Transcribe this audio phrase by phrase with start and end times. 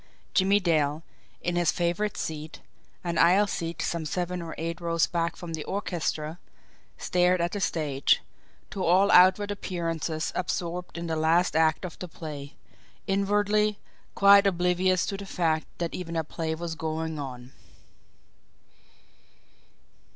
[0.33, 1.03] Jimmie Dale,
[1.43, 2.59] in his favourite seat,
[3.03, 6.39] an aisle seat some seven or eight rows back from the orchestra,
[6.97, 8.19] stared at the stage,
[8.71, 12.55] to all outward appearances absorbed in the last act of the play;
[13.05, 13.77] inwardly,
[14.15, 17.51] quite oblivious to the fact that even a play was going on.